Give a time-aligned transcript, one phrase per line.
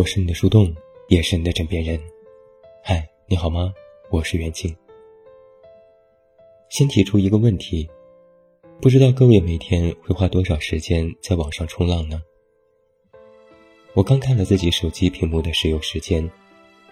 [0.00, 0.74] 我是你的树洞，
[1.08, 2.00] 也是你的枕边人。
[2.82, 3.70] 嗨，你好吗？
[4.08, 4.74] 我是袁静。
[6.70, 7.86] 先提出一个问题，
[8.80, 12.22] 不知道各位每天会花多少时间在网上冲浪呢？
[13.92, 16.26] 我刚看了自己手机屏幕的使用时间，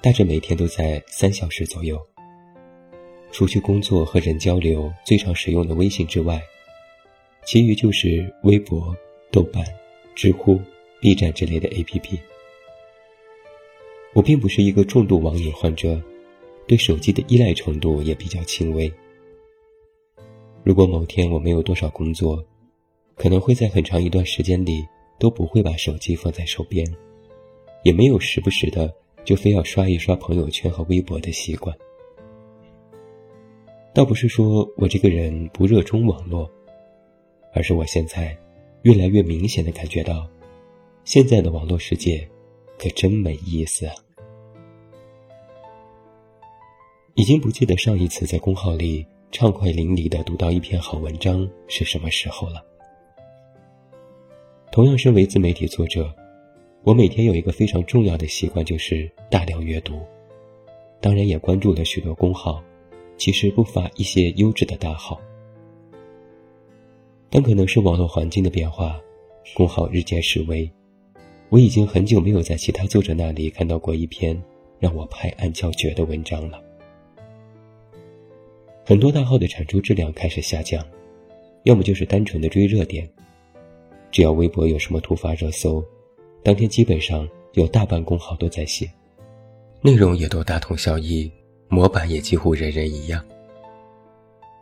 [0.00, 2.00] 大致每天都在三小时左右。
[3.32, 6.40] 除去工作和人交流最常使用的微信之外，
[7.44, 8.96] 其余就是微博、
[9.30, 9.62] 豆瓣、
[10.14, 10.58] 知乎、
[11.02, 12.18] B 站之类的 APP。
[14.14, 16.00] 我并不是一个重度网瘾患者，
[16.66, 18.90] 对手机的依赖程度也比较轻微。
[20.62, 22.42] 如果某天我没有多少工作，
[23.16, 24.86] 可能会在很长一段时间里
[25.18, 26.86] 都不会把手机放在手边，
[27.82, 28.90] 也没有时不时的
[29.24, 31.76] 就非要刷一刷朋友圈和微博的习惯。
[33.92, 36.48] 倒不是说我这个人不热衷网络，
[37.52, 38.36] 而是我现在
[38.82, 40.28] 越来越明显的感觉到，
[41.04, 42.28] 现在的网络世界
[42.78, 43.94] 可真没意思啊。
[47.16, 52.60] 已经不记得上一次在公号里畅快淋漓的读到一篇好文章是什么时候了。
[54.72, 56.12] 同样身为自媒体作者，
[56.82, 60.00] 我每天有一个非常重要的习惯，就是大量阅读。
[61.00, 62.60] 当然也关注了许多公号，
[63.16, 65.20] 其实不乏一些优质的大号。
[67.30, 69.00] 但可能是网络环境的变化，
[69.54, 70.68] 公号日渐式微，
[71.48, 74.36] 我已经很久没有在其他作者那里看到过一篇
[74.80, 76.60] 让我拍案叫绝的文章了。
[78.86, 80.84] 很多大号的产出质量开始下降，
[81.62, 83.08] 要么就是单纯的追热点。
[84.12, 85.82] 只要微博有什么突发热搜，
[86.42, 88.86] 当天基本上有大半公号都在写，
[89.80, 91.32] 内容也都大同小异，
[91.68, 93.24] 模板也几乎人人一样。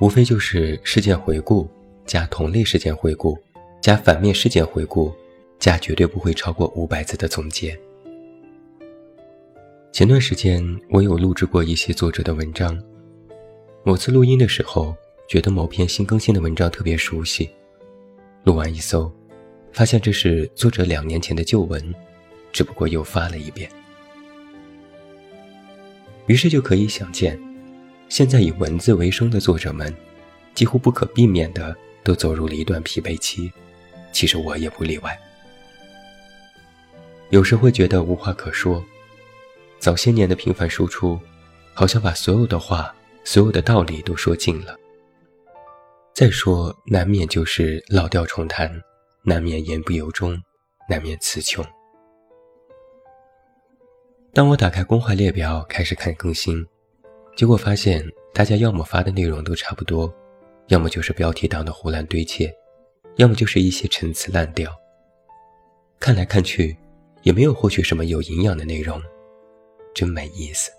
[0.00, 1.68] 无非就是事件回顾
[2.06, 3.36] 加同类事件回顾
[3.80, 5.12] 加反面事件回顾
[5.58, 7.76] 加绝对不会超过五百字的总结。
[9.90, 12.80] 前段时间我有录制过一些作者的文章。
[13.84, 14.96] 某次录音的时候，
[15.28, 17.50] 觉得某篇新更新的文章特别熟悉，
[18.44, 19.12] 录完一搜，
[19.72, 21.92] 发现这是作者两年前的旧文，
[22.52, 23.68] 只不过又发了一遍。
[26.28, 27.36] 于是就可以想见，
[28.08, 29.92] 现在以文字为生的作者们，
[30.54, 33.50] 几乎不可避免的都走入了一段疲惫期，
[34.12, 35.18] 其实我也不例外。
[37.30, 38.84] 有时会觉得无话可说，
[39.80, 41.18] 早些年的频繁输出，
[41.74, 42.94] 好像把所有的话。
[43.24, 44.76] 所有的道理都说尽了。
[46.14, 48.70] 再说，难免就是老调重弹，
[49.22, 50.36] 难免言不由衷，
[50.88, 51.64] 难免词穷。
[54.34, 56.66] 当我打开公话列表开始看更新，
[57.36, 60.12] 结果发现大家要么发的内容都差不多，
[60.68, 62.50] 要么就是标题党的胡乱堆砌，
[63.16, 64.70] 要么就是一些陈词滥调。
[65.98, 66.76] 看来看去，
[67.22, 69.00] 也没有获取什么有营养的内容，
[69.94, 70.70] 真没意思。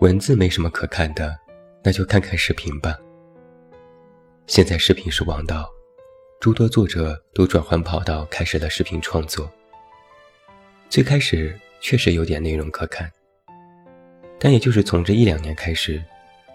[0.00, 1.34] 文字没什么可看的，
[1.82, 2.98] 那就看看视频吧。
[4.46, 5.72] 现在视频是王道，
[6.38, 9.50] 诸多作者都转换跑道开始了视频创作。
[10.90, 13.10] 最开始确实有点内容可看，
[14.38, 16.02] 但也就是从这一两年开始，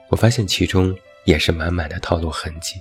[0.09, 2.79] 我发现其中也是满满的套路痕迹。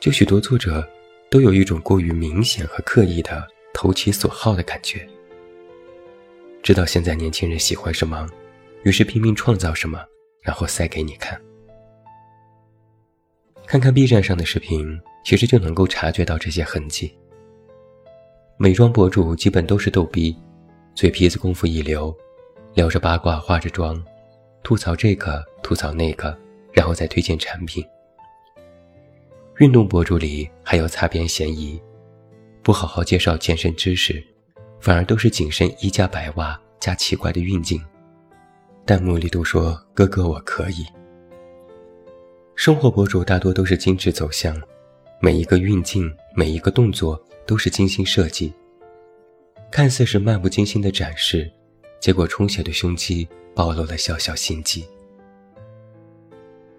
[0.00, 0.82] 就许多作者
[1.30, 5.06] 都有一种过于明显和刻意的投其所好的感觉，
[6.62, 8.26] 知道现在年轻人喜欢什么。
[8.84, 9.98] 于是拼命创造什么，
[10.40, 11.40] 然后塞给你看。
[13.66, 17.16] 看看 B 站上的视频，其实就能够察觉到这些痕迹。
[18.58, 20.36] 美妆博主基本都是逗逼，
[20.94, 22.14] 嘴皮子功夫一流，
[22.74, 24.00] 聊着八卦，化着妆，
[24.62, 26.38] 吐槽这个，吐槽那个，
[26.72, 27.82] 然后再推荐产品。
[29.58, 31.80] 运动博主里还有擦边嫌疑，
[32.62, 34.22] 不好好介绍健身知识，
[34.78, 37.82] 反而都是紧身衣加白袜加奇怪的运镜。
[38.86, 40.84] 弹幕里都说：“哥哥，我可以。”
[42.54, 44.60] 生活博主大多都是精致走向，
[45.20, 48.52] 每一个运镜、每一个动作都是精心设计，
[49.70, 51.50] 看似是漫不经心的展示，
[51.98, 54.86] 结果充血的胸肌暴露了小小心机。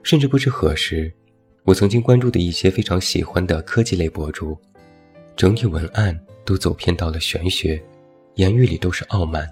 [0.04, 1.12] 甚至不知何时，
[1.64, 4.56] 我曾经关注的一些非常喜欢的科技类博主，
[5.36, 7.84] 整体文案都走偏到了玄学，
[8.36, 9.52] 言语里都是傲慢。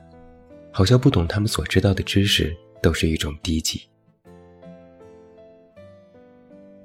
[0.73, 3.81] 好像不懂他们所知道的知识都是一种低级。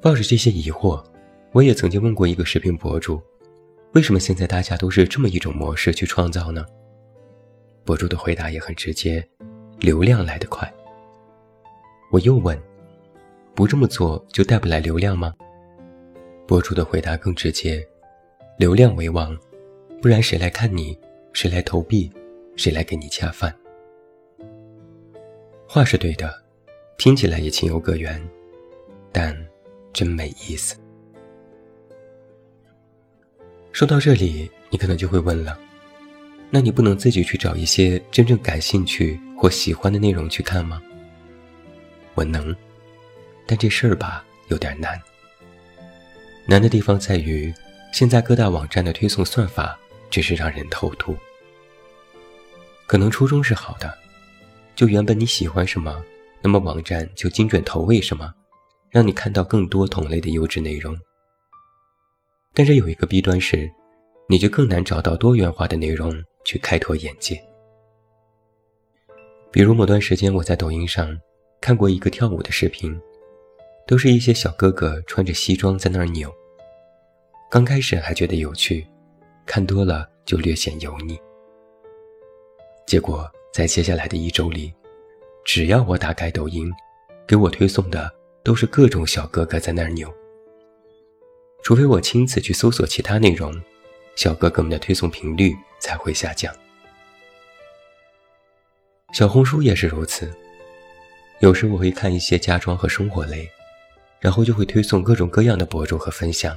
[0.00, 1.02] 抱着这些疑惑，
[1.52, 3.20] 我也曾经问过一个视频博主
[3.94, 6.64] ：“为什么现在大家都是这么一种模式去创造呢？”
[7.82, 9.26] 博主的回答也很直接
[9.81, 10.70] ：“流量来得快。”
[12.12, 12.56] 我又问
[13.56, 15.35] ：“不这么做就带不来流量吗？”
[16.46, 17.82] 博主的回答更直接
[18.58, 19.37] ：“流量为王，
[20.02, 20.96] 不然谁来看你？
[21.32, 22.12] 谁来投币？
[22.55, 23.55] 谁来给你恰饭？
[25.70, 26.43] 话是对的，
[26.97, 28.19] 听起来也情有可原，
[29.12, 29.37] 但
[29.93, 30.75] 真没意思。
[33.70, 35.59] 说到这里，你可能就会问了：
[36.49, 40.82] 那你不能自己去找一些真正感兴趣或喜欢的内容去看吗？
[42.14, 42.56] 我能，
[43.47, 44.99] 但这事儿吧有点难。
[46.47, 47.53] 难的地方在于，
[47.93, 49.79] 现在各大网站的推送算法
[50.09, 51.14] 真是让人头秃。
[52.87, 53.99] 可能初衷是好的。
[54.79, 56.05] 就原本你喜欢什么，
[56.41, 58.33] 那么网站就精准投喂什么，
[58.91, 60.97] 让你看到更多同类的优质内容。
[62.55, 63.69] 但是有一个弊端是，
[64.29, 66.15] 你就更难找到多元化的内容
[66.45, 67.45] 去开拓眼界。
[69.51, 71.19] 比如某段时间我在抖音上
[71.61, 72.97] 看过一个跳舞的视频，
[73.85, 76.33] 都是一些小哥哥穿着西装在那儿扭。
[77.51, 78.87] 刚开始还觉得有趣，
[79.45, 81.19] 看多了就略显油腻。
[82.87, 83.29] 结果。
[83.53, 84.73] 在接下来的一周里，
[85.45, 86.71] 只要我打开抖音，
[87.27, 88.12] 给我推送的
[88.45, 90.12] 都是各种小哥哥在那儿扭。
[91.62, 93.53] 除非我亲自去搜索其他内容，
[94.15, 96.55] 小哥哥们的推送频率才会下降。
[99.12, 100.33] 小红书也是如此，
[101.41, 103.49] 有时我会看一些家装和生活类，
[104.21, 106.56] 然后就会推送各种各样的博主和分享，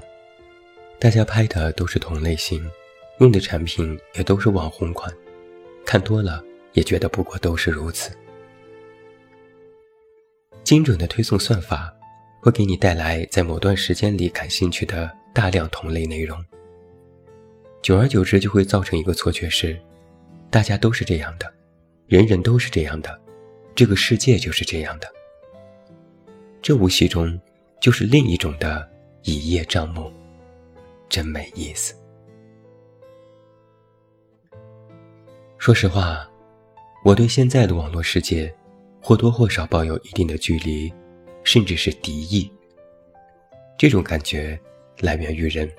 [1.00, 2.64] 大家拍的都是同类型，
[3.20, 5.12] 用的产品也都是网红款，
[5.86, 6.44] 看多了。
[6.74, 8.16] 也觉得不过都是如此。
[10.64, 11.94] 精准的推送算法
[12.40, 16.44] 会给你带来在某段时间里感兴趣的大量同类内容，
[17.82, 19.78] 久而久之就会造成一个错觉是，
[20.50, 21.52] 大家都是这样的，
[22.08, 23.20] 人人都是这样的，
[23.76, 25.12] 这个世界就是这样的。
[26.62, 27.40] 这无形中
[27.82, 28.90] 就是另一种的
[29.24, 30.12] 一叶障目，
[31.10, 31.94] 真没意思。
[35.58, 36.31] 说实话。
[37.04, 38.54] 我对现在的网络世界，
[39.02, 40.94] 或多或少抱有一定的距离，
[41.44, 42.52] 甚至是敌意。
[43.76, 44.60] 这种感觉
[45.00, 45.70] 来源于人。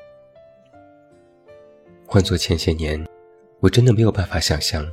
[2.07, 3.07] 换做前些年，
[3.61, 4.85] 我真的没有办法想象，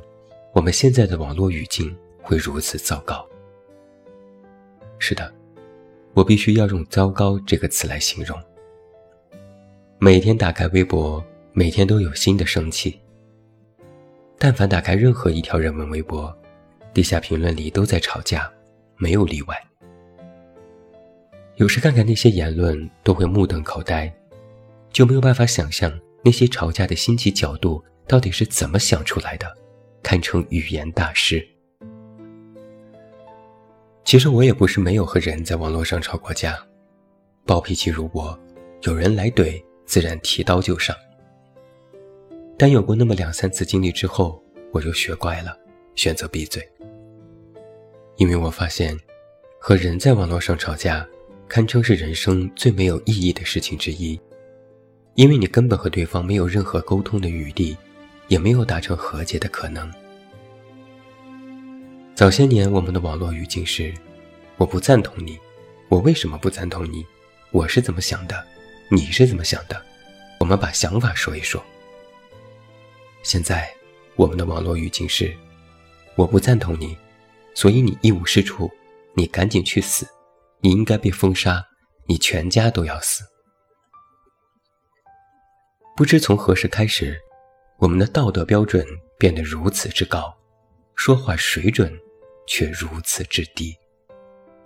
[0.52, 3.28] 我们现在的网络语境会如此糟糕。
[5.00, 5.34] 是的，
[6.14, 8.40] 我必须要用“糟糕”这个词来形容。
[9.98, 11.22] 每天打开微博，
[11.52, 13.00] 每天都有新的生气。
[14.42, 16.34] 但凡打开任何一条人文微博，
[16.94, 18.50] 底下评论里都在吵架，
[18.96, 19.54] 没有例外。
[21.56, 24.10] 有时看看那些言论，都会目瞪口呆，
[24.90, 25.92] 就没有办法想象
[26.24, 29.46] 那些吵架的心机角度到底是怎么想出来的，
[30.02, 31.46] 堪称语言大师。
[34.06, 36.58] 其实我也不是没有和人在网络上吵过架，
[37.44, 38.40] 暴脾气如我，
[38.84, 40.96] 有人来怼，自然提刀就上。
[42.60, 44.38] 但有过那么两三次经历之后，
[44.70, 45.58] 我就学乖了，
[45.94, 46.62] 选择闭嘴。
[48.18, 48.94] 因为我发现，
[49.58, 51.08] 和人在网络上吵架，
[51.48, 54.20] 堪称是人生最没有意义的事情之一。
[55.14, 57.74] 因为你根本和对方没有任何沟通的余地，
[58.28, 59.90] 也没有达成和解的可能。
[62.14, 63.90] 早些年，我们的网络语境是：
[64.58, 65.38] 我不赞同你，
[65.88, 67.06] 我为什么不赞同你？
[67.52, 68.44] 我是怎么想的？
[68.90, 69.82] 你是怎么想的？
[70.38, 71.64] 我们把想法说一说。
[73.22, 73.70] 现在，
[74.16, 75.36] 我们的网络语境是：
[76.16, 76.96] 我不赞同你，
[77.54, 78.70] 所以你一无是处，
[79.14, 80.06] 你赶紧去死，
[80.60, 81.62] 你应该被封杀，
[82.06, 83.22] 你全家都要死。
[85.94, 87.20] 不知从何时开始，
[87.78, 88.86] 我们的道德标准
[89.18, 90.34] 变得如此之高，
[90.94, 91.92] 说话水准
[92.46, 93.76] 却如此之低，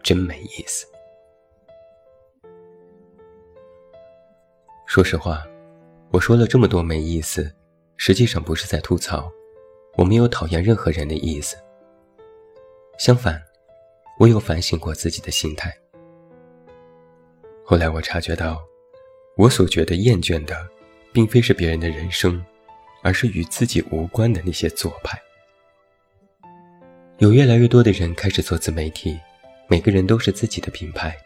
[0.01, 0.87] 真没意思。
[4.87, 5.45] 说实话，
[6.13, 7.53] 我说了这么多没意思。
[7.97, 9.31] 实际上不是在吐槽，
[9.97, 11.57] 我没有讨厌任何人的意思。
[12.99, 13.43] 相反，
[14.19, 15.75] 我有反省过自己的心态。
[17.65, 18.63] 后来我察觉到，
[19.37, 20.57] 我所觉得厌倦的，
[21.13, 22.45] 并非是别人的人生，
[23.03, 25.21] 而是与自己无关的那些做派。
[27.19, 29.19] 有越来越多的人开始做自媒体，
[29.69, 31.17] 每个人都是自己的品牌。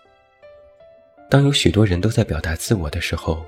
[1.31, 3.45] 当有许多人都在表达自我的时候，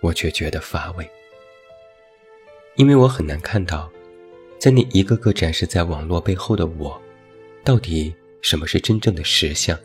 [0.00, 1.08] 我却觉得乏味。
[2.76, 3.90] 因为我很难看到，
[4.58, 7.00] 在那一个个展示在网络背后的我，
[7.62, 9.78] 到底什么是真正的实相？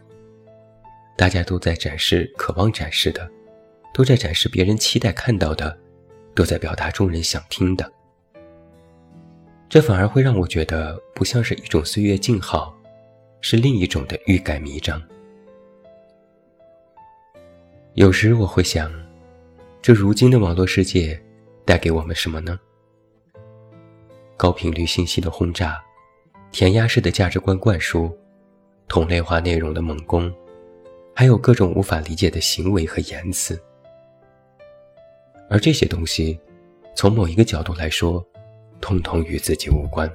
[1.18, 3.30] 大家都在展示渴望展示的，
[3.94, 5.78] 都在展示别人期待看到的，
[6.34, 7.92] 都在表达众人想听的。
[9.68, 12.78] 这反而会让我觉得不像是一种岁月静好，
[13.42, 15.02] 是另一种的欲盖弥彰。
[17.96, 18.92] 有时我会想，
[19.82, 21.20] 这如今的网络世界
[21.66, 22.60] 带给我们什么呢？
[24.38, 25.82] 高频率信息的轰炸，
[26.52, 28.12] 填鸭式的价值观灌输，
[28.88, 30.32] 同类化内容的猛攻，
[31.16, 33.58] 还有各种无法理解的行为和言辞。
[35.50, 36.38] 而这些东西，
[36.96, 38.24] 从某一个角度来说，
[38.82, 40.12] 通通与自己无关，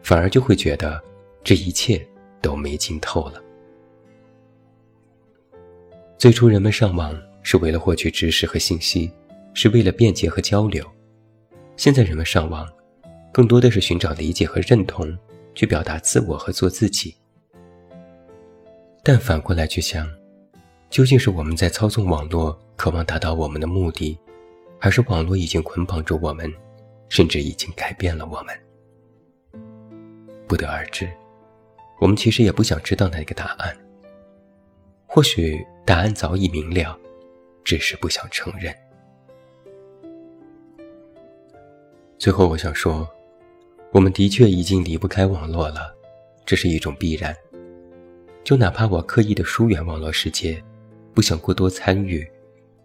[0.00, 1.02] 反而就会觉得
[1.42, 2.06] 这一切
[2.40, 3.42] 都没劲透了。
[6.16, 9.10] 最初人们上网是为了获取知识和信息，
[9.54, 10.86] 是为了便捷和交流。
[11.76, 12.68] 现在人们上网，
[13.32, 15.16] 更多的是寻找理解和认同，
[15.54, 17.14] 去表达自我和做自己。
[19.02, 20.08] 但反过来去想，
[20.88, 24.16] 究竟是我们在操纵网络，渴望达到我们的目的，
[24.78, 26.50] 还是网络已经捆绑住我们，
[27.08, 28.54] 甚至已经改变了我们？
[30.46, 31.10] 不得而知。
[32.00, 33.76] 我们其实也不想知道那个答案。
[35.06, 36.98] 或许答案早已明了，
[37.64, 38.74] 只是不想承认。
[42.18, 43.08] 最后，我想说，
[43.92, 45.94] 我们的确已经离不开网络了，
[46.46, 47.36] 这是一种必然。
[48.44, 50.62] 就哪怕我刻意的疏远网络世界，
[51.12, 52.26] 不想过多参与，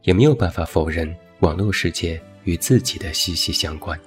[0.04, 4.00] 也没有办法否认网络世界与自己的息息相关。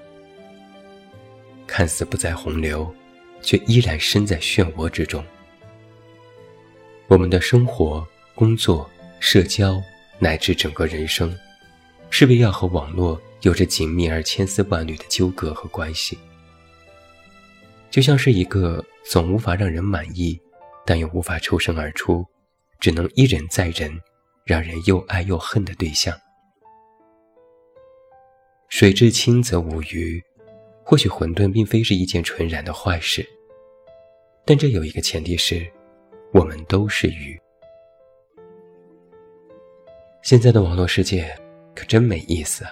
[1.67, 2.93] 看似不在洪流，
[3.41, 5.25] 却依然身在漩涡之中。
[7.07, 8.89] 我们的生活、工作、
[9.21, 9.83] 社交，
[10.19, 11.35] 乃至整个人生，
[12.13, 13.21] 势必要和网络。
[13.41, 16.17] 有着紧密而千丝万缕的纠葛和关系，
[17.91, 20.41] 就像是一个总无法让人满意，
[20.87, 22.25] 但又无法抽身而出，
[22.79, 23.93] 只能一忍再忍，
[24.45, 26.17] 让人又爱又恨的对象。
[28.69, 30.23] 水至清则无鱼，
[30.85, 33.29] 或许混沌并非是一件纯然的坏事，
[34.45, 35.69] 但这有一个前提是，
[36.33, 37.37] 我们都是鱼。
[40.23, 41.37] 现在的网络世界
[41.75, 42.67] 可真没意思！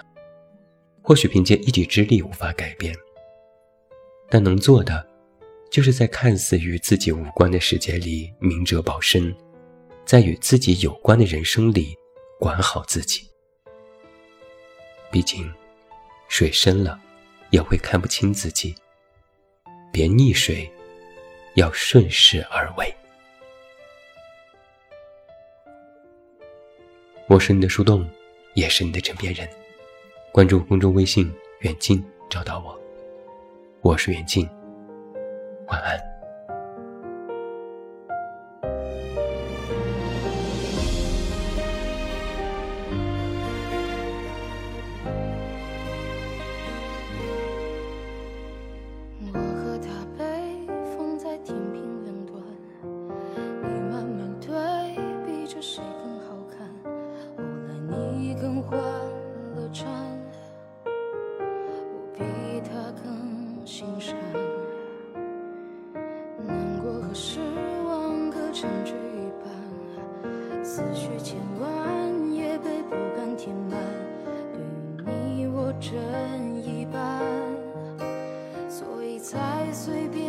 [1.01, 2.95] 或许凭借一己之力无法改变，
[4.29, 5.07] 但能做的，
[5.71, 9.35] 就是在看似与自己无关的世界里明哲保身，
[10.05, 11.97] 在与自己有关的人生里
[12.39, 13.27] 管好自己。
[15.11, 15.51] 毕竟，
[16.27, 16.99] 水深了，
[17.49, 18.75] 也会看不清自己。
[19.91, 20.71] 别溺水，
[21.55, 22.95] 要顺势而为。
[27.27, 28.07] 我是你的树洞，
[28.53, 29.47] 也是你的枕边人。
[30.31, 31.31] 关注公众微信
[31.61, 32.79] “远近”，找到我。
[33.81, 34.47] 我是远近，
[35.67, 36.10] 晚安。
[79.73, 80.20] 随便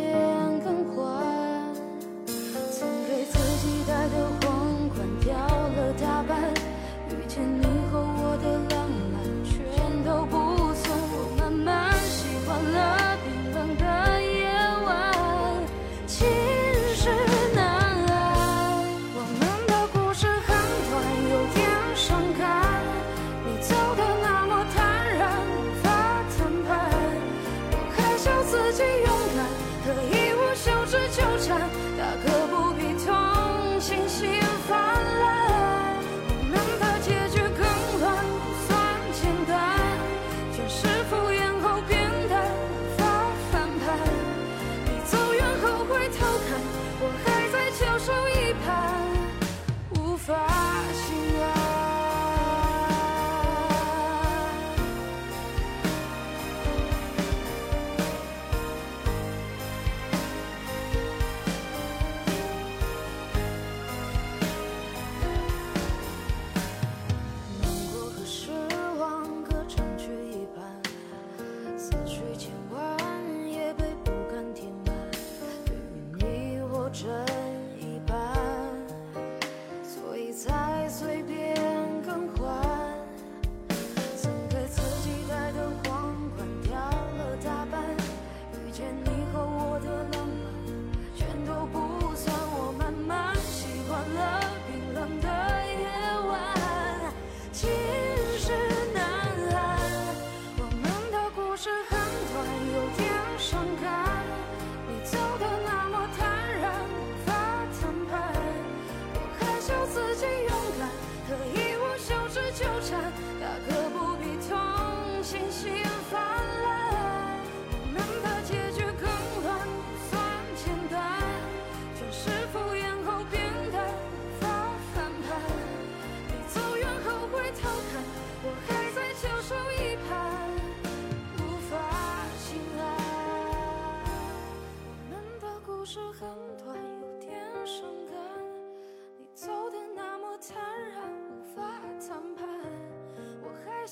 [28.53, 29.47] 自己勇敢
[29.83, 31.59] 可以无休止纠缠
[31.97, 32.32] 大可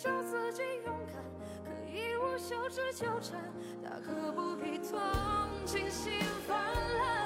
[0.03, 1.23] 我还笑自己勇敢，
[1.63, 3.39] 可以无休止纠缠，
[3.83, 4.99] 大可不必同
[5.65, 6.13] 情心
[6.47, 7.20] 泛滥。